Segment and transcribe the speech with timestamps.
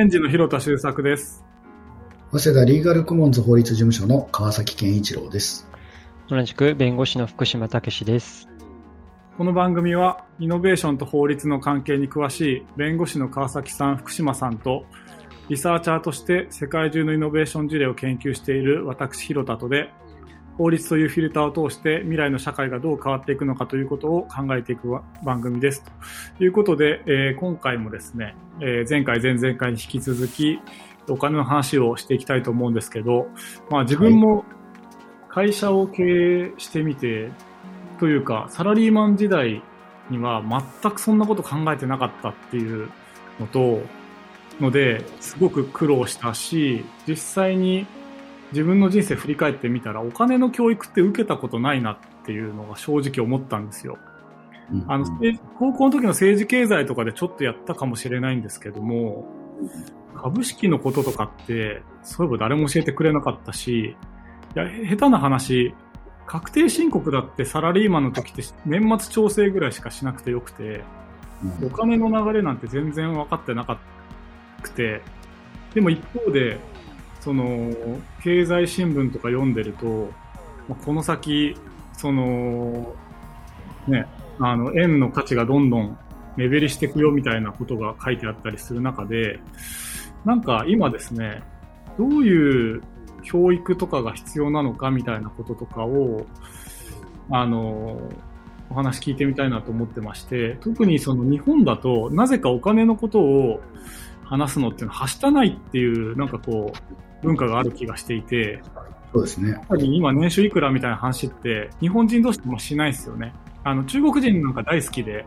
[0.00, 1.44] 検事の広田修作です。
[2.32, 5.68] 早稲田リーガルコモンズ法律事務所の川崎健一郎です。
[6.26, 8.48] 同じく弁護士の福島武史です。
[9.36, 14.86] この番組は、イノベーションと法律の関係に詳しい弁護士の川崎さん、福島さんと、
[15.50, 19.90] リサーチャーとして世界中のイノベーション事例を研究している私、広田とで、
[20.60, 25.82] 法律というフィルターを通して未来の社会がどう変わっていくのかということを考えていく番組です。
[26.36, 30.60] ということで、えー今回もですね、えー前回、前々回に引き続き、
[31.08, 33.28] お金の話をしていきたいと思うんですけど、
[33.70, 34.44] まあ自分も
[35.30, 37.30] 会社を経営してみて、
[37.98, 39.62] というか、サラリーマン時代
[40.10, 40.42] には
[40.82, 42.90] 全くそんなこと考えてなかったっていう
[43.40, 43.80] のと、
[44.60, 47.86] ので、すごく苦労したし、実際に
[48.52, 53.98] 自分の人生振り返ってみたら、お金の教育って受けたことないなっていうのが正直思ったんですよ。
[54.72, 54.84] うん。
[54.88, 59.26] あの、え高校の時の政治経済とかでちょっとやったかもしれないんですけども、
[60.16, 63.96] 株式のこととかって、そういえば誰も教えてくれなかったし、
[64.54, 65.74] いや、へ下手な話、
[66.26, 70.84] 確定申告だってサラリーマンの時って年末調整ぐらいしかしなくてよくて、
[71.60, 71.66] うん。
[71.66, 73.80] お金の流れなんて全然分かってなか
[74.62, 75.02] くて、
[75.74, 76.58] でも一方で、
[77.20, 77.70] その、
[78.22, 80.10] 経済新聞とか読んでると、
[80.84, 81.56] この先、
[81.92, 82.94] その、
[83.86, 84.06] ね、
[84.38, 85.98] あの、円の価値がどんどん
[86.36, 89.40] 目減りしていくよみたいなことが書いてあったりする中で、
[90.24, 91.42] なんか今ですね、
[91.98, 92.82] どういう
[93.22, 96.26] 教育とかが必要なのかみたいなこととかを、
[97.30, 98.00] あの、
[98.70, 103.60] お話聞いてみたいなと思ってまして、特にその日本だと、なぜかお金のことを
[104.30, 108.62] 話すのっていうのは、はしたないっていう、なんかこう、文化がある気がしていて、
[109.12, 109.58] そうですねや。
[109.58, 113.34] っぱり今年収いくらみたいな話って、日本人同士でもしないですよね。
[113.64, 115.26] あの、中国人なんか大好きで、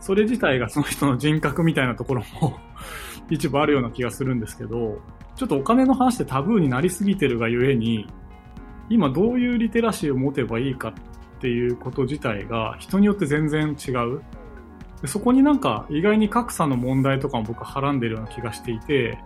[0.00, 2.58] それ自体がその人の人格みたいなところも
[3.30, 5.00] 一部あるような気がするんですけど、
[5.34, 8.06] ちょっとお金の話ってタブーになりすぎてるがゆえに、
[8.90, 14.20] 今どういうリテラシーを持てばいいかっていうこと自体が人によって全然違う。
[15.02, 19.18] でそこになんか意外に格差の問題とかも僕ははらんでるような気がしていて、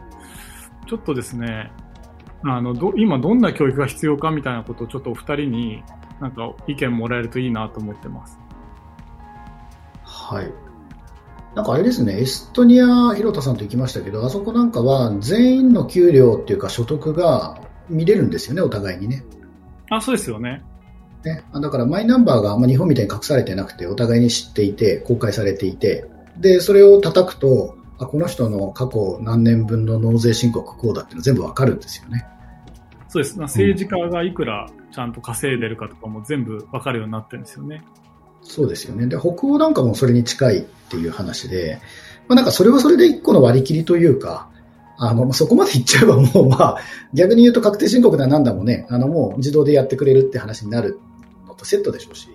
[0.86, 1.70] ちょっとですね、
[2.42, 5.82] あの、ど、今どんな教育が必要かみたいなことをちょっとお二人に
[6.20, 8.38] なんか意見もらえるといいなと思ってます。
[10.04, 10.52] はい。
[11.54, 19.24] なんかあれですね、エストニア、広田さんと行きましたけど、あそこなんかは全員の給料っていうか所得が見れるんですよね、お互いにね。
[19.90, 20.62] あ、そうですよね。
[21.24, 26.06] ねあだからマイナンバーが、まあ、日本みたいに隠されてなくて、お互いに知っていて、公開されていて、
[26.38, 32.26] で、それを叩くと、あこの人の過去何年分の納税申告こうだっていうの全部わかるんですよね。
[33.08, 33.38] そうです。
[33.38, 37.84] 政治家がいくらちゃんと稼いでるかとかも全部わかるようになってるんですよね。
[38.42, 39.06] そうですよね。
[39.06, 41.78] で、北欧なんかもそれに近いっていう話で、
[42.26, 44.48] まあなんかそれはそれで一個の割り切りというか、
[44.96, 46.78] あの、そこまで言っちゃえばもうまあ、
[47.14, 51.00] 逆に言うと確定申告だなんだもね、あのもう自動でやってくれるって話になる
[51.64, 52.28] セットでしょうし、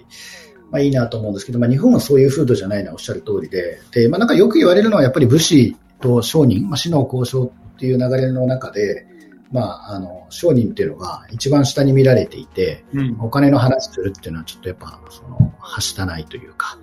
[0.71, 9.07] まあいいなと思うんですけど、まあ日本はそういう風土じゃないのはおっしゃる通りで、で、まあなんかよく言われるのはやっぱり武士と商人、まあ死の交渉っていう流れの中で、
[9.51, 13.17] まああの、商人っていうのが一番下に見られていて、うん。
[13.19, 16.77] お金の話するっていうのはちょっとやっぱ、その、はしたないというか、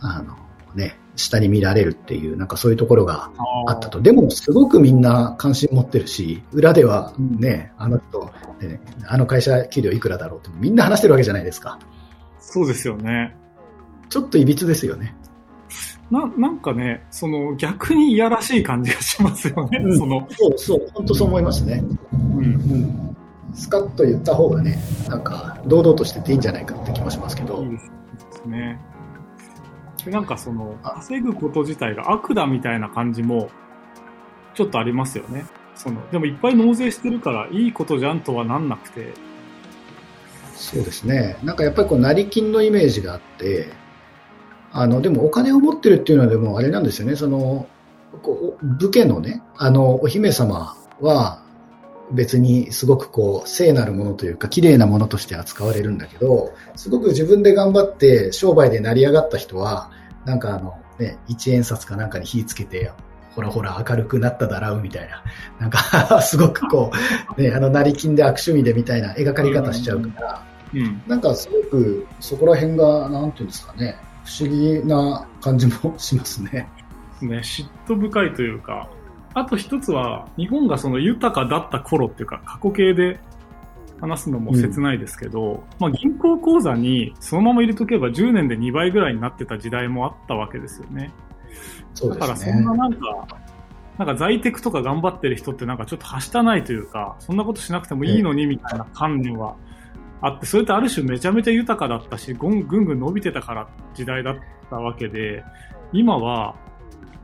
[0.00, 0.36] あの、
[0.74, 3.30] ね、下に見られるっていう、なんかそういうところが
[3.66, 4.00] あったと。
[4.00, 8.30] でも、すごくみんな関心持ってるし、裏ではね、あの人、
[8.60, 11.78] ね、あの会社給料いくらだろうってみんな話してるわけじゃないですか。
[12.38, 13.36] そうですよね。
[14.08, 15.14] ちょっといびつですよね。
[16.10, 19.78] な、なんかね、その逆にいやらしい感じがしますよね。
[19.82, 21.82] うんその、そうそう、本当そう思いますね。
[22.12, 22.44] うん。
[22.44, 23.16] うん。
[23.54, 24.78] スカッと言った方がね、
[25.08, 27.70] なんか、堂々としてていいんじゃないかって気もしますけどいい。
[27.70, 27.90] です
[28.46, 28.78] ね。
[30.04, 33.50] でなんかその、稼ぐこと自体が悪だみたいな感じも、
[34.54, 35.46] ちょっとありますよね。
[35.74, 39.12] その、でもいっぱい納税してるから、いいことじゃんとはなんなくて、
[40.54, 41.36] そうですね。
[41.42, 43.68] なんかやっぱりこう、成金のイメージがあって、
[44.72, 47.16] あの、でもお金を持ってるっていうのはでもあれなんですよね。
[47.16, 47.66] その、
[48.22, 51.41] こう武家のね、あの、お姫様は
[52.12, 59.90] 別にすごくこう、聖なるものというか、綺麗なものとして扱われるんだけど、すごく自分で頑張って商売で成り上がった人は、
[60.24, 62.92] なんかあの、ね、一円札かなんかに火つけて、
[63.34, 65.22] ほらほら明るくなっただらうみたいな、
[65.58, 66.92] なんか すごくこ
[67.36, 70.44] う、ね、あの、成金で悪趣味でみたいな描かれ方しちゃうから、
[70.74, 71.02] うん。
[71.06, 76.68] なんかすごくそこら辺が、なんていうんですかね、不思議な感じもしますね。
[77.22, 78.88] ね、嫉妬深いというか、
[79.34, 83.18] あと一つは、日本がその豊かだった頃っていうか、過去形で
[84.00, 91.12] 話すのも切ないですけど、まあ銀行口座にそのまま入れとけば10年で2倍ぐらいになってた時代もあったわけですよね。
[91.94, 92.74] そうだからそんな。
[92.74, 93.26] なんか、
[93.98, 99.54] なんか在テクとか頑張ってる人ってなんかちょっとはしたないというか、そんなことしなくてもいいのにみたいな観念は
[100.20, 104.36] あって、それってある種めちゃめちゃ豊かだったし、ぐんぐん伸びてたから時代だっ
[104.68, 105.44] たわけで、
[105.92, 106.56] 今は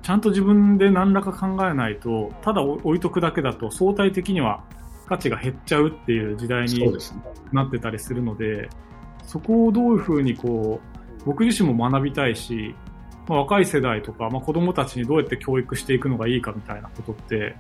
[0.09, 4.65] ちゃんと自分で何らか考えないと、ただ置いとくだけだと相対的には
[5.07, 6.83] 価値が減っちゃうっていう時代に
[7.53, 8.71] なってたりするので、
[9.23, 12.75] そこをどういうふうにこう、僕自身も学びたいし、
[13.29, 17.55] まあ、若い世代とか、まあ、子供たちにどうやって教育していくのがいいかみたいなことって、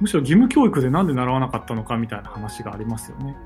[0.00, 3.36] むしろ義務教育でなんで習わなかったのかみたいな話がありますよね。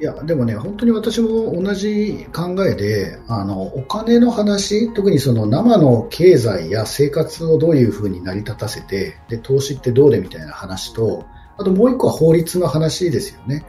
[0.00, 11.24] いや、でもね、本当に私も同じ考えで、あの、お金の話、特にその生の経済や生活をどういうふうに成り立たせて、で、投資ってどうでみたいな話と、
[11.56, 13.64] あともう一個は法律の話ですよね。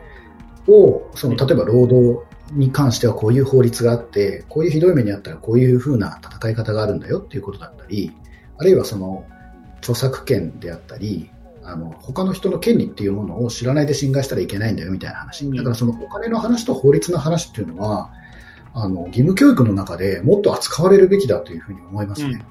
[0.68, 2.20] を、その、例えば労働
[2.54, 8.12] に関してはこういう法律があって、こういうひどい目にあったらこういうふうな戦い方があるんだよっていうことだったり、
[8.58, 9.26] あるいはその
[9.80, 11.30] 著作権であったり、
[11.66, 18.12] あの他の人の権利っていうものを知らないで侵害したらいけないんだよみたいな話、だからそのお金の話と法律の話っていうのは、
[18.74, 22.44] あの義務教育の中でもっと扱われるべきだというふうに思いますね。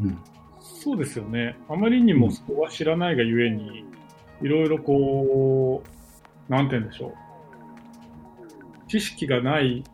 [0.00, 0.18] うん、うん、
[0.60, 1.56] そうですよね。
[1.68, 3.84] あまりにもそこは知らないがゆえに、
[4.42, 5.82] いろいろこ
[6.48, 7.14] う、なんて言うんでしょう。
[8.88, 9.84] 知識がない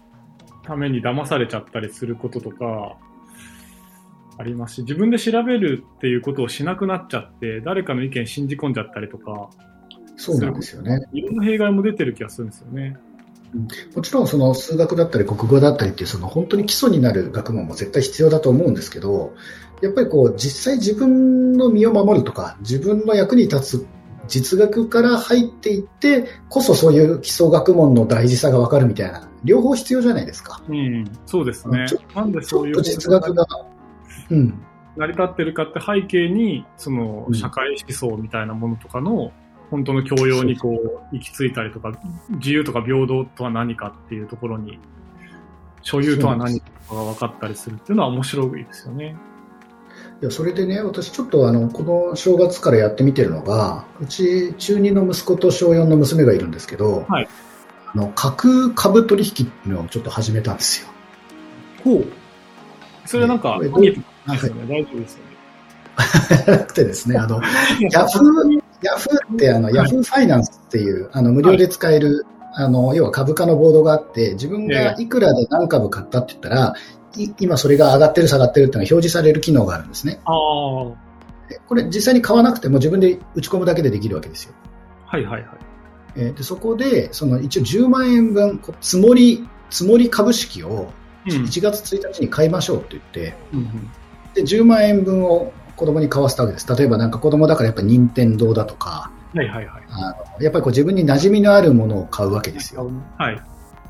[0.63, 2.97] ために騙されちゃったりすることとか、
[4.39, 9.51] ありますし、自分で調べるっていうことをしなくなっちゃって、誰かの意見信じ込んじゃったりとか、
[10.17, 11.01] そうなんですよね。
[11.13, 12.97] いろんな弊害も出てる気がするんですよね。
[13.95, 19.35] もちろんその数学だったり国語だったりっていうその本当に基礎になる学問も絶対必要だと思うんですけど、
[19.81, 23.87] やっぱりこう実際自分の身を守るとか自分の役に立つ
[24.27, 30.63] 実学から入っていってこそそういう基礎学問の大事さが分かるみたいな両方必要じゃないですか。
[30.69, 31.87] うん、そうですね。
[32.15, 33.47] なんでそういう実学が、
[34.31, 34.65] うん、
[34.97, 39.33] 成り立ってるかって背景にその社会思想みたいなものとかの
[39.71, 40.71] 本当の教養にこ
[41.13, 41.93] う行き着いたりとか
[42.31, 44.79] 自由とか平等とは何かっていうところに
[45.83, 49.17] 所有とは何かが分かったりするっていうのは面白いですよね。
[50.23, 57.29] いやそれでね、私ちょっとあの、この正月からやってみてるのが、うち中2の息子と小4の娘がいるんですけど、はい、
[57.93, 60.89] あの架空株取引っていうのをちょっと始めたんですよ。
[61.85, 62.07] ほう。
[63.07, 64.67] それはなんか、ね、ないですよね。
[64.69, 65.35] 大丈夫ですよね。
[66.47, 67.41] なくてですね、あの、
[67.91, 76.75] ヤフー、ヤフーってあの、ヤフーファイナンスっていう、あの、無料で使える、あの、要は株価のボードがあって、自分がいくらで何株買ったって言ったら、
[77.39, 80.21] 今それが上がってる下がってるっていうのが表示される機能があるんですね。
[80.25, 80.33] あ
[81.67, 84.55] これ実際に買わなくても自分で打ち込むだけでできるわけですよ。
[85.07, 85.51] はいはいはい。
[86.17, 90.93] えでそこで、その一応10万円分、積もり、積もり株式を
[91.27, 93.91] 1月1日に買いましょうって言って、うん、
[94.35, 96.77] で10万円分を子供に買わせたわけです。
[96.77, 102.91] 例えばなんか子供だからやっぱ任天堂だとか、はいはいはい、あのやっぱりこう自分に馴染みのあるものを買うわけですよ。
[103.19, 103.43] はい。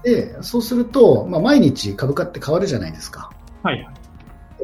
[0.04, 3.30] で、そうすると、まあ、毎日株価って変わるじゃないですか。
[3.62, 3.88] はい。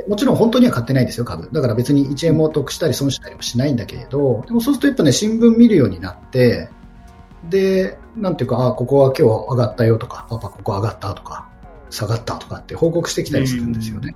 [0.07, 1.49] もちろん本当には買ってないですよ、株。
[1.51, 6.69] だから別に1円も得したり損したりもしないんだけれど、でもそうするとやっぱね、新聞見るようになって、
[7.49, 11.49] で、なんていうか、あ、ここは今日上がったよとか、パパここ上がったとか、
[11.91, 14.15] 下がったとかって報告してきたりするんですよね。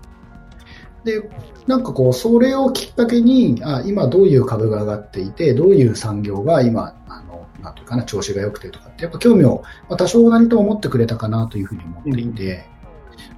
[1.04, 1.28] で、
[1.66, 12.66] なんかこう、それをきっかけに、あ、今どういう株が上がっていて、どういう産業が今、あの、なんというかな、調子が良くてとかって、やっぱ興味を、まあ、多少なりとも持ってくれたかなというふうに思っていて、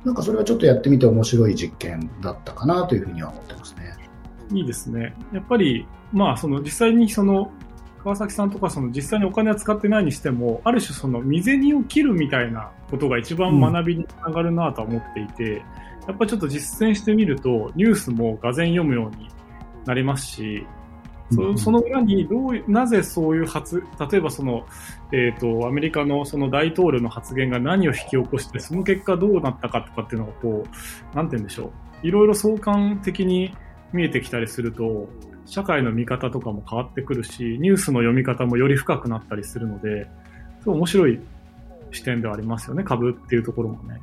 [0.02, 3.94] うん、なんかそれはちょっとやってみて面白い実験だったかなというふうには思ってますね。
[4.52, 5.14] いいですね。
[5.32, 7.50] やっぱり、まあ、その実際にその、
[8.06, 15.64] 川崎さんとかその実際にお金は使ってないにしても、ある種その未銭を切るみたいなことが一番学びにつながるなとは思っていて、うん、や
[16.12, 19.28] っぱちょっと実践してみると、ニュースもがぜん読むように
[19.86, 20.64] なりますし、
[21.32, 24.64] そその裏にどうなぜそういう発例えばその、
[25.10, 30.64] えーと、アメリカのその大統領の発言が何を引き起こしてその結果どうなったかとかっていうのがこ
[31.12, 31.72] うなんて言うんでしょ
[32.04, 32.06] う。
[32.06, 33.52] いろいろ相関的に
[33.92, 35.08] 見えてきたりすると
[35.46, 40.08] 社会の見方とかも変わってくるしニュースの読み方もより深くなったりするので
[40.60, 41.20] すごい面白い
[41.92, 44.00] 視点ではありますよね株っていうところもね。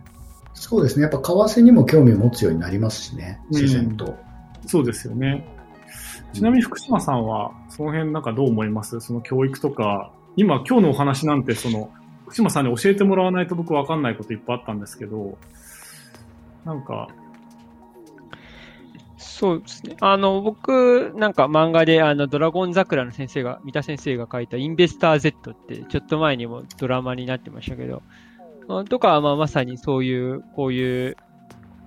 [0.54, 1.24] そうですねやっぱ為
[1.60, 4.06] 替にも興味を持つようになりますしね自然と。
[4.06, 5.46] うん、そうですよね。
[6.34, 9.00] ちなみに福島さんは、その辺なんかどう思います？
[9.02, 11.92] その教育とか、今、今日のお話なんて、その、
[12.26, 15.38] 福島さんに教えてもらわないと僕わかんないこといっぱいあったんですけど、
[16.66, 17.08] なんか、
[19.34, 19.98] そうですね。
[20.00, 28.04] あの、僕、なんか漫画で、あの、ドラゴン桜の先生が、三田先生が書いたインベスター Z って、ちょっと前にもドラマになってましたけど、
[28.90, 31.18] とか、まあ、まさにそういう、こういう、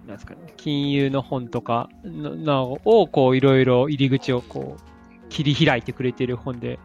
[0.08, 6.80] なんですかね、金融の本とかのを、こう、いろいろ入り口をこう、切り開いてくれてる本で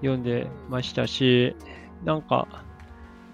[0.00, 1.56] 読んでましたし、
[2.04, 2.46] なんか、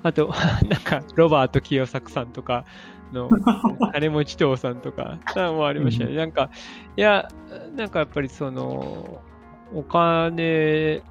[0.05, 0.33] あと、
[0.71, 2.65] なんか、ロバート清作さんとか
[3.13, 3.29] の、
[3.93, 5.19] 金持ち父さんとか、
[5.53, 6.11] もありましたね。
[6.11, 6.51] うん、なんか、
[6.97, 7.29] いや、
[7.77, 9.21] なんかやっぱりその、
[9.75, 11.03] お金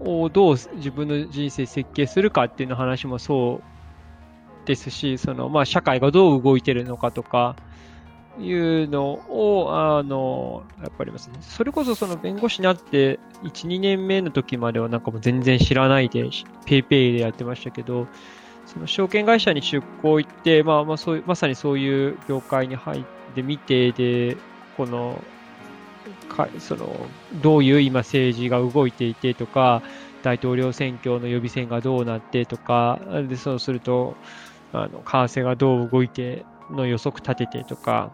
[0.00, 7.56] をどう自分の人生設計するかっていうの話もそうですし、その、まあ、社会がどう動いてるのかとか、
[8.38, 11.36] いうのを、あの、やっぱりますね。
[11.40, 16.28] それこそその弁護士になって1、2年目の時まではなんかもう全然知らないで、
[16.66, 18.08] ペイペイでやってましたけど、
[18.66, 23.04] その証券会社に出向行って、まあまあそう、まさにそういう業界に入っ
[23.34, 24.36] てみて、で、
[24.76, 25.22] この、
[26.28, 29.82] かその、どういう今政治が動いていてとか、
[30.22, 34.16] 大統領選挙の予備選がどうなってとか、で、そうすると、
[34.72, 38.10] あの、為替がどう動いての予測立ててとか、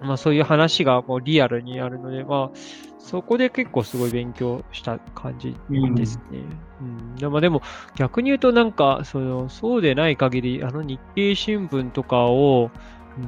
[0.00, 5.56] まあそういう話がもうリアルにあるので、まあそこで結構すごい勉強した感じ
[5.94, 6.38] ですね。
[6.80, 7.62] うん、うん、でもでも
[7.96, 12.70] 逆に言うとなんかそのそうでない限りあの日経新聞とかを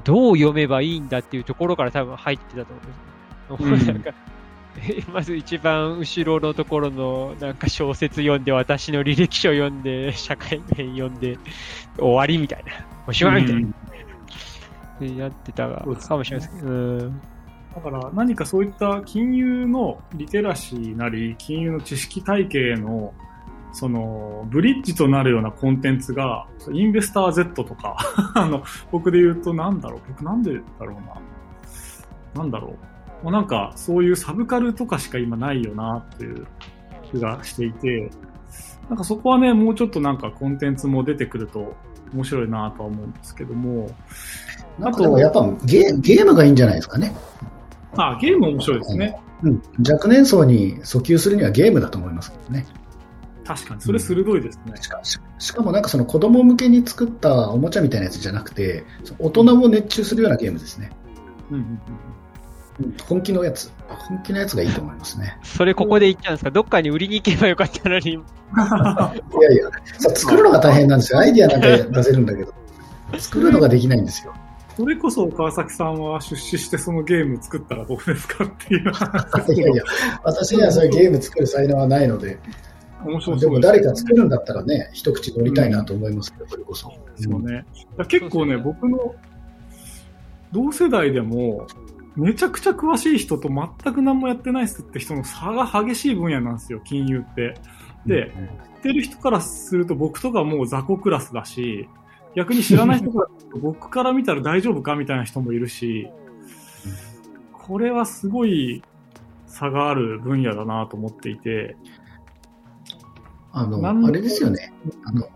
[0.05, 2.67] どう読めばいいんだっていうところから多分入ってたと
[3.49, 3.91] 思うんです。
[3.91, 4.05] うん、
[5.12, 11.38] まず一番後ろのところのなんか小説読んで、私の履歴書読んで、社会面読んで、
[11.99, 12.73] 終わりみたいな。
[13.07, 13.73] おしまいみたいな。
[15.25, 16.69] やってたかもしれないですけど。
[16.69, 17.21] うん
[17.75, 23.14] だから何かそういった金融のリテラシーなり、金融の知識体系の、
[23.73, 27.97] その、ブリッジとなるようなコンテンツが、インベスター Z とか
[28.35, 32.43] あの、僕で言うとなんだろう、僕なんでだろうな。
[32.43, 32.76] なんだろ
[33.23, 33.25] う。
[33.25, 36.47] もうなんか、そういうサブカルとかしか今ないよな、っていう
[37.11, 38.11] 気がしていて、
[38.91, 41.75] なんかそこはね、もうちょっとなんかコンテンツも出てくると
[42.12, 43.88] 面白いなとは思うんですけども、
[44.81, 47.14] あと、やっぱゲゲームがいいんじゃないですかね。
[47.97, 49.21] あゲーム面白いですね。
[49.43, 49.63] うん。
[49.87, 52.67] 若年層に訴求するにはゲームだと思いますけどね。
[53.45, 55.01] 確かに、それ鋭いですね、うん、しか。
[55.03, 58.85] しかもなんかその子供向けに作ったおもちゃみたいなやつじゃなくて、
[59.19, 60.93] 大人も熱中するようなゲームですね。
[61.51, 61.81] うんうん
[62.81, 63.71] うん、本気のやつ。
[63.89, 65.39] 本気のやつがいいと思いますね。
[65.43, 66.51] それここで言っちゃうんですか？
[66.51, 68.13] どっかに売りに行けばよかったのに。
[68.13, 71.19] いやいや、作るのが大変なんですよ。
[71.19, 72.55] アイディアなんか出せるんだけど。
[73.19, 74.33] 作るのができないんですよ。
[74.76, 78.93] それこそ川崎さんは出資してそのゲーム作ったらどうですかっていう。
[79.55, 79.83] いやいや、
[80.25, 82.38] 私にはそういうゲーム作る才能はないので。
[83.05, 86.93] 面白でも誰か作るんだったらね、一口乗りたいなと思いますけど、うん、それこそ。
[87.17, 87.64] そうね。
[88.09, 89.14] 結構ね、僕の
[90.52, 91.67] 同世代でも、
[92.14, 97.55] めちゃくちゃ詳しい人と全く何もやってないっすって人の差が激しい分野なんですよ、金融って。
[98.07, 101.88] で、うん、知ってる人からすると僕とかもう雑魚クラスだし、
[102.35, 103.27] 逆に知らない人が
[103.61, 106.09] 僕から見たら大丈夫かみたいな人もいるし、
[107.53, 108.83] これはすごい
[109.47, 111.77] 差がある分野だなと思っていて。
[113.53, 114.73] あの、あれですよね。
[115.05, 115.29] あの、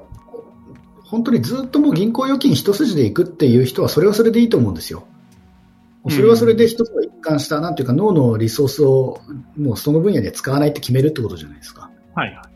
[1.05, 5.07] 本当にずっともう銀行預金一筋で行くっていう人はそれはそれでいいと思うんですよ。
[6.09, 9.21] それはそれで一つの一貫した、なんていうか脳のリソースを
[9.57, 11.91] もうその分野で使わないって決めるってことじゃないですか。
[12.15, 12.56] はいはい。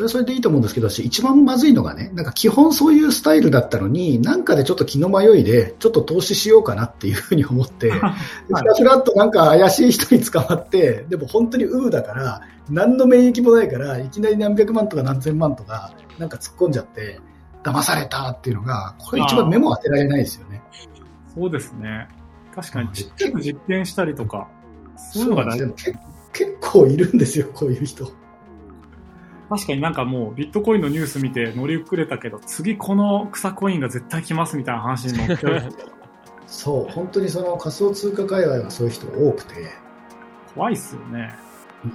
[0.00, 12.40] それはそれでいいと思うんですけど、一番まずいのがね、なんか基本そういうスタイルだったのに、なんかでちょっと気の迷いで、ちょっと投資しようかなっていうふうに思って、 ふらふらっとなんか怪しい人に捕まって、でも本当にウーだから、
[12.70, 17.20] 何の免疫もないから、いきなり何百万とか何千万とか、なんか突っ込んじゃって、
[17.62, 20.62] 騙されたっていうのが、これ一番メモ当てられないですよね。
[21.34, 22.08] そうですね。
[22.54, 24.48] 確かにちっちゃく実験したりとか、
[25.12, 25.74] そういうのが大事。
[26.32, 28.10] 結構いるんですよ、こういう人。
[29.50, 35.62] 確かになんかもうビットコインのニュース見て乗り遅れたけど、次この草コインが絶対来ますみたいな話に乗っちゃう。
[36.46, 39.54] そう、本当にその仮想通貨界隈はそういう人が多くて。
[40.54, 41.34] 怖いっすよね。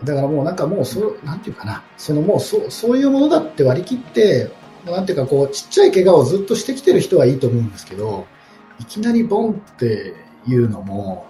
[0.04, 4.52] だからもうなんかもうそう、なんていうかな、そのもうそそういうものだって割り切って、
[4.86, 8.28] なんていうかこう、ちっちゃい怪我をずっとしてきてる人はいいと思うんですけど、
[8.80, 10.14] いきなりボンって
[10.46, 11.26] いうのも、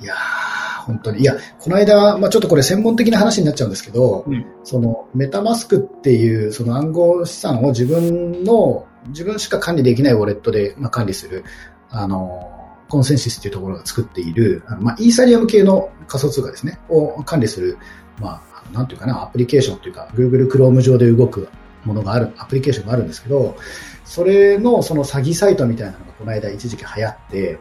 [0.00, 1.20] いやー、本当に。
[1.20, 11.44] いや、この間、まあ、ちょっとこれ専門的な話になっちゃうんですけど、うん、そのメタマスクっていうその暗号資産を自分の、自分しか管理できないウォレットで、まあ、管理する、
[11.90, 12.52] あの、
[12.88, 17.78] コンセンシスっていうところが作っている、あのまあ、イーサリアム系の仮想通貨ですね、を管理する、
[18.20, 21.48] まあ、なんていうかな、アプリケーションというか、Google Chrome 上で動く
[21.84, 23.56] ものがある、アプリケーションがあるんですけど、
[24.04, 27.58] それのその詐欺サイトみたいなのがこの間一時期流行って、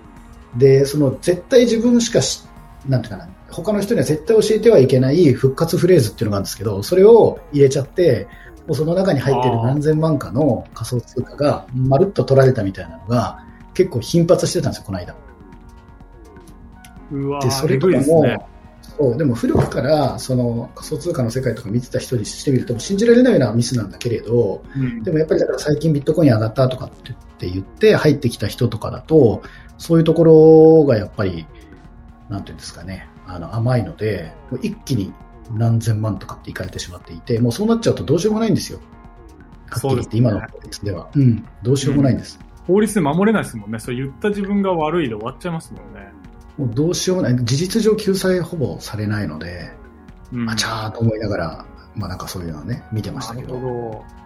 [0.57, 2.45] で、その絶対自分しか知
[2.87, 8.27] なんていうかな、他の人には絶対教えてはいけない復活フレーズっていうのがあるんですけど、それを入れちゃって、
[8.67, 15.15] もうその中に入っている何千万かの仮想通貨がまるっと取られたみたいなのが、結構頻発してたんですよ、この間。
[17.11, 18.25] うわで、それとかも、
[18.97, 25.03] そう、でも古くから、その仮想通貨の世界とか見てた人にしてみると、信じられないようなミスなんだけれど、うん。
[25.03, 26.89] でもやっぱりだから最近ビットコイン上がったとかっ
[27.37, 29.43] て言って入ってきた人とかだと、
[29.77, 31.45] そういうところがやっぱり、
[32.29, 35.13] なんていうんですかね、あの甘いので、一気に
[35.51, 38.79] 何千万とかっていかれてしまっていて、もうそうなっちゃうとどうしようもないんですよ。
[38.79, 38.95] はっきり
[39.67, 41.09] 言って、そうですね今の法律では。
[41.15, 42.39] うん、どうしようもないんです。
[42.67, 43.79] 法律で守れないですもんね。
[43.79, 46.11] そう言った自分が悪いで終わっちゃいますもんね。
[46.57, 47.35] もうどうしようもない。
[47.35, 49.71] 事実上救済ほぼされないので、
[50.31, 51.65] うんあちゃーと思いながら、
[51.95, 53.59] まあなんかそういうのはね、見てましたなるけど。
[53.59, 54.24] ほど。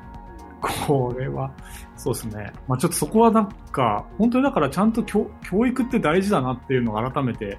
[0.62, 1.51] これは、
[1.96, 2.51] そうですね。
[2.68, 7.58] まあちょっとそこはなんか、本当にだからちゃんと教教育って大事だなっていうのを改めて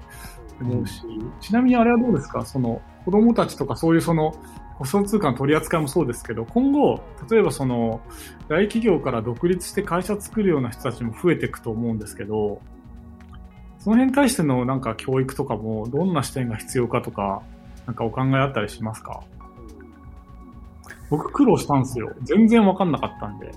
[0.61, 1.01] 思うし、
[1.39, 2.45] ちなみにあれはどうですか？
[2.45, 4.33] その子供たちとかそういうその
[4.77, 8.01] 仮想通貨の取り扱いもそうですけど、今後、例えばその
[8.47, 12.61] 大企業から独立して会社作るような人たちも増えていくと思うんですけど、
[13.79, 17.41] その辺に対してのなんか教育とかもどんな視点が必要かとか、
[17.85, 19.21] なんかお考えあったりしますか？
[21.11, 22.11] 僕苦労したんですよ。
[22.23, 23.51] 全然わかんなかったんで。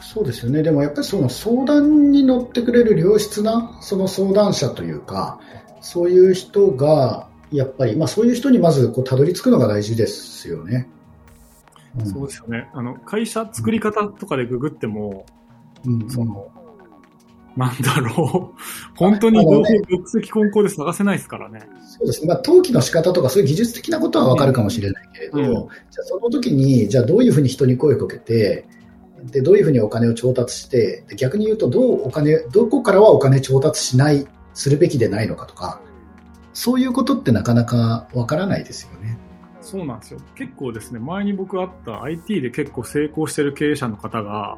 [0.00, 0.62] そうですよね。
[0.62, 5.40] でもやっぱりその相談に乗ってくれる良質なその相談者というか、
[5.80, 10.88] そういう人が、やっぱり、まあそういう人にまずこうたどり着くのが大事ですよね。
[11.98, 12.70] うんそうですよね。
[12.72, 15.26] あの、会社作り方とかでググっても、
[15.84, 16.48] うんその、
[17.56, 18.60] なんだろう。
[18.96, 21.60] 本当にあのね独籍混交で探せないですからね。
[21.86, 22.28] そうですね。
[22.28, 28.66] まあ、登記の仕方とか、そういう技術的なことはわかるかもしれないけれど、うんじゃあその時に、じゃあどういうふうに人に声をかけて、
[29.30, 35.80] で、どういうふうにお金を調達して、で逆に言うと、どうお金、どこからはお金調達しない、するべきでないのかとか、
[36.52, 39.18] そういうことってなかなかわからないですよね。
[39.60, 40.20] そうなんですよ。
[40.34, 44.56] 結構ですね、前に僕会った IT で結構成功してる経営者の方が、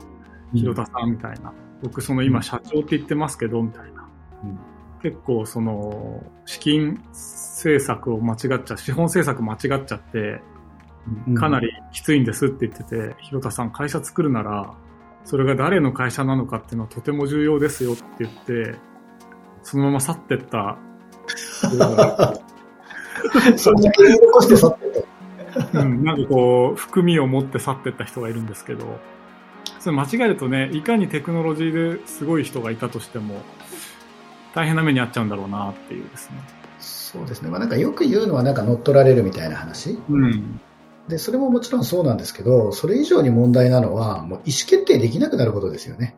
[0.53, 4.09] 広田さんみたいな、僕その今社長って言ってますけど、みたいな。
[4.45, 4.59] うん
[5.03, 10.41] 結構その、資金政策を間違っちゃ、資本政策間違っちゃって、
[11.29, 14.75] うんかなりきついんですって言ってて、広田さん会社作るなら、
[15.25, 18.75] それが誰の会社なのかっていうのはとても重要ですよって言って、
[19.63, 20.77] そのまま去ってった。
[23.57, 25.07] それだけ言い残して去って
[25.73, 25.81] た。
[25.81, 28.99] うん、なんかこう、含みを持って去ってった人がいるんですけど、
[29.87, 33.37] それ間違えるとね、いかにテクノロジーですごい人がいたとしても、
[34.53, 36.41] 大変な目に遭っちゃうんだろうなっていうですね。
[36.81, 37.51] そうですね。
[37.51, 39.97] まあ、なんかよく言うのは、なんか乗っ取られるみたいな話。
[40.09, 40.61] うん。
[41.07, 46.17] で、それももちろんそうなんですけど、それ以上に問題なのは、もう意思決定できなくなることですよね。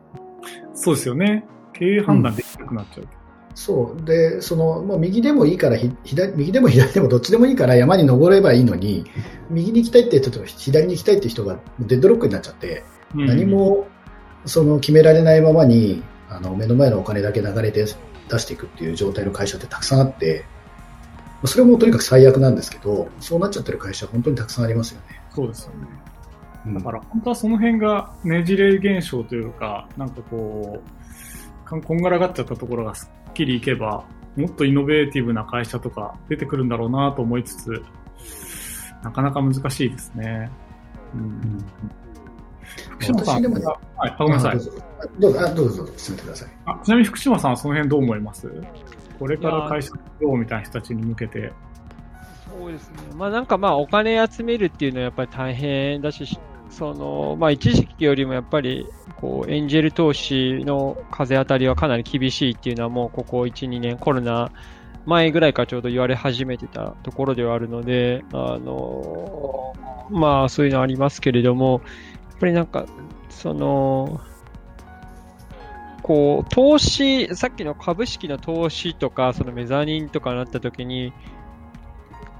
[0.73, 1.45] そうですよね。
[1.73, 3.07] 経営判断できなくなっちゃう。
[3.53, 4.03] そう。
[4.03, 9.05] で、その、もう右でもいいから、ひ左、右でも左でもどっちでもいいから山に登ればいいのに、
[9.51, 13.87] 右に行きたいって人と左に行きたいって人がデッドロックになっちゃって、うん何も、
[14.45, 17.85] その、決められないままに、あの、目の前のお金だけ流れて
[18.29, 20.45] 出していくっていう状態の会社ってたくさんあって、
[21.45, 25.21] それもとにかく最悪なんですけど、そうなっちゃってる会社は本当にたくさんありますよね。
[25.29, 25.87] そうですよね。
[26.65, 30.81] うんだから本当はその辺がねじれ現象というか、なんかこ
[31.71, 34.03] う、こんがらがっちゃったところがすっきりいけば、
[34.35, 37.83] もっとイノベーティブな会社とか出てくるんだろうなと思いつつ、
[39.03, 40.49] なかなか難しいですね。
[41.13, 41.65] うん。
[42.99, 44.61] 福島さんはい、あごめんなさいあどう。
[44.61, 44.73] ぞ
[45.19, 46.49] どうぞ、あどうぞ、進めてください。
[46.65, 48.51] あちなみに福島さんはその辺どう思います？
[49.17, 51.53] これから会社どうみたいな人たちに向けて。
[52.49, 52.97] そうですね。
[53.15, 58.85] まあなんかまあお金集めるっていうのはやっぱり大変だし、その、まあ一時期よりもやっぱり、
[59.17, 64.51] こう、エンジェル投資の風当たりはかなり厳しいっていうのはもうここ1、2年コロナ
[65.05, 69.73] 前ぐらいからちょうど言われ始めてたところではあるので、あの、
[70.09, 71.81] まあそういうのありますけれども、
[72.39, 72.85] ぱりなんか、
[73.29, 74.21] その、
[76.01, 81.13] こう、投資、さっきの株式の投資とか、そのメザニンとかになった時に、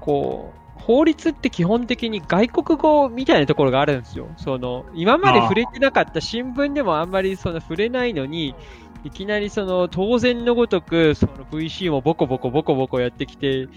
[0.00, 4.28] こう、法律って基本的に外国語みたいなところがあるんですよ。
[4.38, 8.54] その、今まで触れてなかった新聞でもあんまりその触れないのに、
[9.04, 13.68] いきなりその当然のごとくその VC もボコボコボコボコやってきて、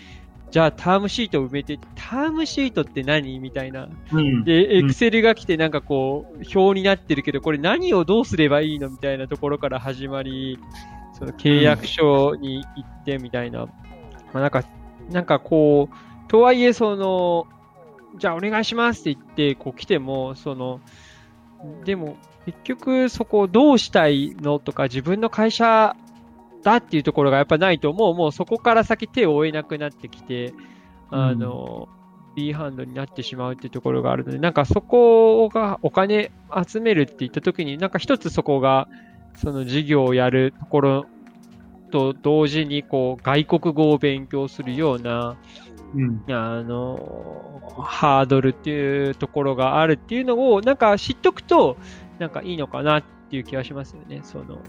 [0.53, 3.39] じゃあタームシートを埋めて、タームシートって何？
[3.39, 3.89] みたいな。
[4.11, 4.43] うん。
[4.43, 8.91] で、エうんクセルが来てなんかこう、表になってるけど、これ何をどうすればいいの？
[8.91, 10.59] みたいなところから始まり、
[11.17, 13.65] その契約書に行ってみたいな。
[13.65, 13.71] ま
[14.33, 14.63] あなんか、
[15.09, 17.47] なんかこう、とはいえその、
[18.19, 20.81] じゃあお願いしますって言って、こう来ても、その、
[21.83, 25.95] でも結局そこをどうしたいのとか自分の会社
[26.63, 30.53] だっていうところがやっぱないともうもうそこから先手を負えなくなってきて、
[31.09, 31.87] あの、
[32.35, 36.31] B ハンドになってしまうっていうところがあるので、なんかそこがお金
[36.67, 38.87] 集めるって言った時に、なんか一つそこが
[39.35, 41.05] その授業をやるところ
[41.91, 45.37] と同時に、こう、外国語を勉強するような、
[45.93, 46.23] うん。
[46.27, 51.77] あの、ハードルっていうところがあるっていうのを、なんか知っとくと、
[52.17, 54.21] なんかいいのかなっていう気がしますよね。
[54.23, 54.59] その、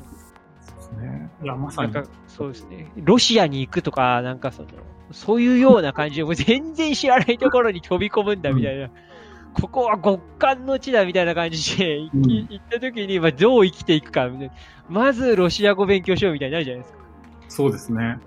[0.91, 1.31] ですね。
[1.43, 1.93] いや、まさに。
[1.93, 2.91] なんか、そうですね。
[2.97, 4.69] ロシアに行くとか、なんかその、
[5.13, 8.89] そういうような感じで、もう全然知らないところに飛び込むんだみたいな。
[9.55, 14.55] ここは極寒の地だみたいな感じで行きうん行った時に、まあ、どう生きていくかみたいな。
[14.89, 16.99] まずロシア語勉強しようみたいになるじゃないですか。
[17.49, 18.19] そうですね。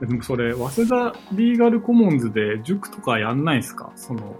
[0.00, 3.92] でもそれ、早稲田リーガルコモンズで塾とかやんないですか？
[3.94, 4.36] その、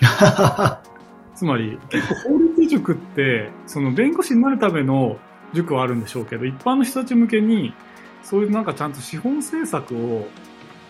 [1.36, 5.18] つまり、結構法律塾って、その弁護士になるための
[5.52, 7.74] 塾はあるんでしょうけど、一般の人たち向けに、
[8.22, 10.26] そういうなんかちゃんと資本政策を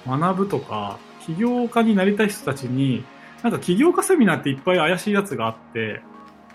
[0.06, 3.04] 学ぶとか、起業家になりたい人たちに、
[3.42, 6.02] なんか起業家セミナーっていっぱい怪しいやつがあって、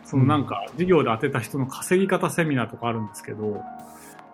[0.04, 3.64] そのなんか事業で当てた人の稼ぎ方セミナーとかあるんですけど、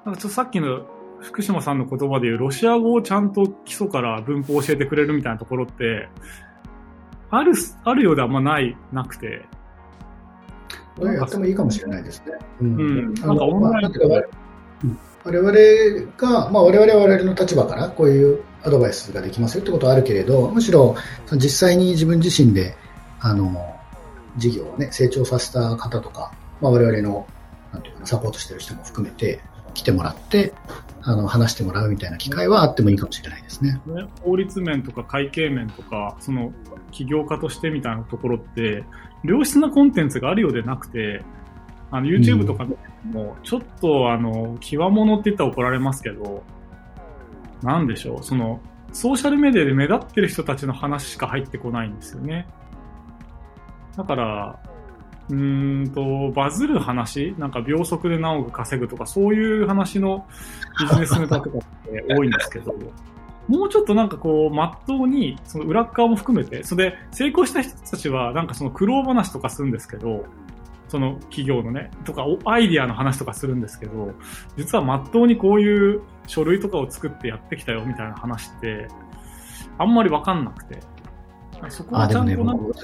[0.05, 0.85] なんかちょっとさっきの
[1.19, 6.07] 福島さんの言葉で言うロシア語をちゃんと基礎から文法を教えてくれるみたいなところって、
[7.29, 9.45] ある、あるようであんまない、なくて。
[10.97, 12.33] これやってもいいかもしれないですね。
[12.61, 20.95] うんうんあなんかオンライン我々が、まあ、我々は我々の立場からこういうアドバイスができますよってことはあるけれど、むしろ
[21.33, 22.75] 実際に自分自身で
[23.19, 23.75] あの
[24.37, 26.31] 事業を、ね、成長させた方とか、
[26.61, 27.25] まあ、我々の
[27.73, 29.41] なんていうかなサポートしてる人も含めて
[29.73, 30.53] 来てもらって
[31.01, 33.79] あの話してもらうみたいな機会はあってもいいかもしれないですね。
[33.85, 36.51] ね、法律面とか会計面とか、その
[36.91, 38.83] 起業家としてみたいなところって、
[39.25, 41.23] 良質なコンテンツがあるようでなくて、
[41.91, 46.43] あの YouTube とかでも、ちょっとあの、極物って言ったら怒られますけど、
[47.61, 48.59] なんでしょう、その、
[48.91, 52.47] ソーシャルメディアで目立ってる人たちの話しか入ってこないんですよね。
[53.95, 54.59] だから、
[55.29, 60.25] うーんと、バズる話なんか秒速で何億稼ぐとか、そういう話の
[60.79, 62.73] ビジネスネタとかって多いんですけど、
[63.47, 70.25] もうちょっとなんかこう、まっとうに、その裏っ側も含めて、それで成功した人たちは、なんかその苦労話とかするんですけど、
[70.87, 74.11] その企業のね、とか、おアイディアの話とかするんですけど、
[74.57, 78.87] 実はまっとうにこういう書類とかを作ってやってきたよみたいな話って、
[79.77, 80.79] あんまりわかんなくて。
[81.69, 82.75] そこはちあでもねゃんとなんか、僕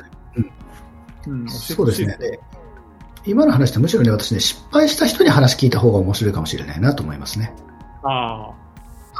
[1.28, 2.18] うん、教えてそうですね。
[2.18, 2.40] で
[3.26, 7.54] 今の話ってむしろね、私ね、失敗した人に話聞いた方が面白いかもしれないなと思いますね。
[8.04, 8.54] ああ、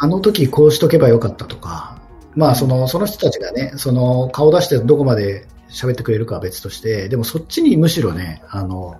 [0.04, 2.02] あの時こうしとけばよかったとか、
[2.36, 9.00] まあその、その人たちがね、その顔出してどこまで喋ってくれるかは別として、でもそっちにむしろね、あの、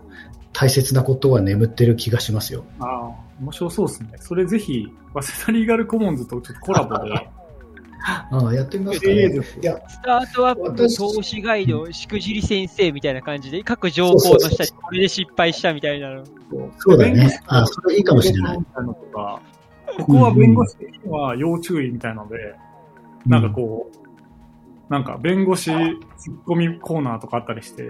[0.54, 2.66] 大切なことは眠ってる気がしますよ。
[2.80, 4.10] ああ、面白そうですね。
[4.18, 7.30] それぜひ、早稲田リーガルコモンズとちょっとコラボで。
[8.06, 9.14] ああやってみますかね。
[9.14, 16.24] いや、スタートアップ私投資ガイド、しくじり先生みたいな感じで、各情報の下にこれで失敗したみたいなの。
[16.78, 17.42] そうだね。
[17.46, 18.58] あそれいいかもしれない。
[18.58, 19.40] みたいなのとか、
[19.98, 22.56] ここは弁護士的には要注意みたいなので、
[23.26, 25.72] なんかこう、なんか弁護士
[26.18, 27.84] ツッコミコーナーとかあったりして、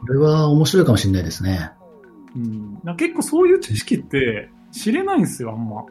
[0.00, 1.72] これは面白いかもしれないですね。
[2.36, 5.84] うん、な結構そういう知識って知れないんですよ、あんま。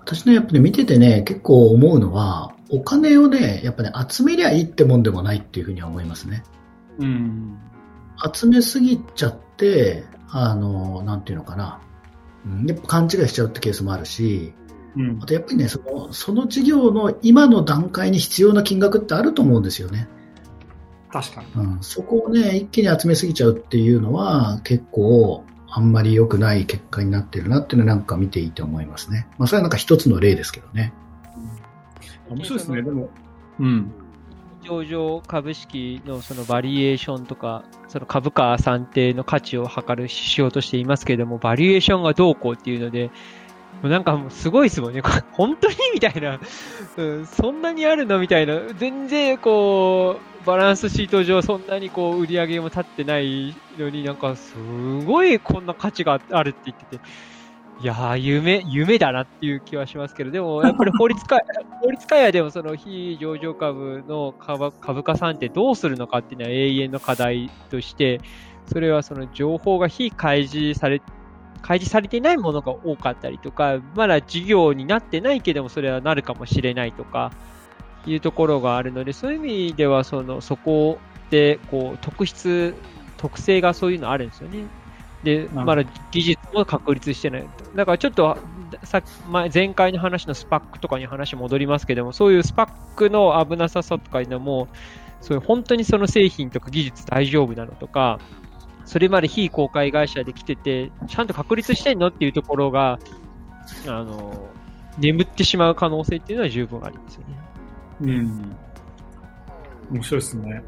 [0.00, 6.44] 私ね、やっぱね、見ててね、結構思うのは、お金をね、やっぱね、集めりゃいいってもんでもないっていうふうには思いますね。
[6.98, 7.58] うん。
[8.34, 11.80] 集めすぎちゃって、あの、なんていうのかな。
[12.46, 14.52] うんやっぱ勘違いしちゃうってケースもあるし、
[14.96, 15.26] うんあ。
[15.26, 20.08] とやっぱりね、その、その事業の今の段階に必要な金額ってあると思うんですよね。
[21.10, 21.48] 確かに。
[21.54, 29.26] うん、そこをね、一気に集めすぎちゃうっていうのは、結構、あんまり良くない結果になってるなっていうのはなんか見ていて思いますね。
[29.38, 30.92] まあ、それはなんか一つの例ですけどね。
[32.30, 33.10] 面白いですね、でも。
[33.58, 33.92] うん。
[34.64, 43.10] 上場株式のそのバリエーションとか、その株価算定の価値を測る指標としていますけれども、バリエーションがどうこうっていうので、
[43.82, 45.02] もうなんかもうすごいですもんね。
[45.32, 46.40] 本当にみたいな、
[46.96, 48.60] うん、そんなにあるのみたいな。
[48.76, 54.54] 全然こう、バランスシート上そんなにこう売り上げも立ってないのになんかす
[55.04, 57.02] ごいこんな価値があるって言ってて、
[57.80, 61.40] いやー、夢、夢だなっていう気はしますけど、でもやっぱり法律家、
[61.82, 68.20] 法律家やでもその非上場株の株株価算定どうするのかっていうのは永遠の課題として、
[68.66, 71.02] それはその情報が非開示され、
[71.62, 77.32] 開示されていないものが多かったりとか、まだ事業になってないけどもそれはなるかもしれないとか、
[78.06, 80.98] いうところがあるので、そういう意味ではその、そこ
[81.30, 82.74] でこう特質、
[83.16, 84.64] 特性がそういうのあるんですよね。
[85.24, 85.82] で、まだ
[86.12, 87.64] 技術も確立してないと。
[87.74, 88.36] だからちょっと、
[88.84, 94.68] さ前前回の話のスパックとかに話戻りますけども、そういうスパックの危なさとかいうのも、
[95.20, 98.20] そういう本当にその製品とか技術大丈夫なのとか、
[98.84, 102.98] それまで非公開会社で来てて、ちゃんと確立してんのっていうところが、
[103.86, 104.50] あの、
[104.98, 107.34] 眠ってしまう可能性っていうのは十分ありますよね。
[108.02, 108.56] うん。
[109.90, 110.62] 面白いですね。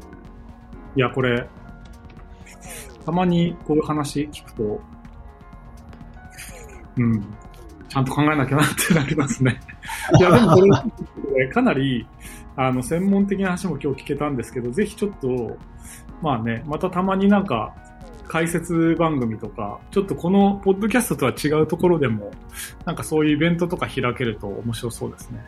[0.95, 1.47] いや、これ、
[3.07, 4.81] たまにこういう話聞くと、
[6.97, 7.21] うん、
[7.87, 9.61] ちゃんと考えなきゃなってなりますね。
[10.19, 10.61] いや、でもこ
[11.37, 12.05] れ、かなり、
[12.57, 15.57] あの、専門的な話も今日聞けたんですけど、ぜひちょっと、
[16.21, 17.73] まあね、またたまになんか、
[18.27, 22.31] 解説番組とか、ちょっとこのポッドキャストとは違うところでも、
[22.83, 25.45] なんかそういうイベントとか開けると面白そうですね。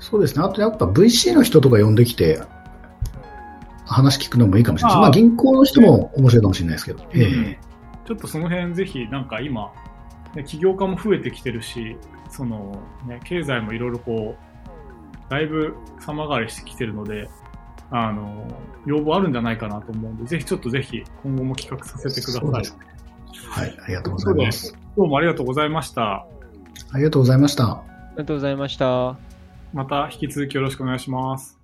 [0.00, 0.44] そうですね。
[0.44, 2.42] あとやっぱ VC の人とか呼んできて、
[3.88, 4.96] 話聞くのもいいかもしれないです。
[4.96, 7.04] あーまあ銀行の人も面白いかもしれないですけど。
[7.12, 7.68] ええ
[8.08, 9.70] ちょっとその辺ぜひなんか今、
[10.34, 11.98] ね、起業家も増えてきてるし、
[12.30, 17.28] そのね、経済もいろいろこう、だいぶ様変わりしてきてるので、
[17.90, 18.46] あの、
[18.86, 22.78] 要望あるんじゃないかなと思うんで、ぜひちょっとぜひ今後も企画させてください。
[22.78, 22.88] ね
[23.50, 23.78] はい。
[23.84, 24.74] ありがとうございます。
[24.96, 26.02] どうもありがとうございました。
[26.02, 26.26] あ
[26.96, 27.64] りがとうございました。
[27.64, 29.16] ありがとうございました。
[29.74, 31.57] また引き続きよろしくお願いします。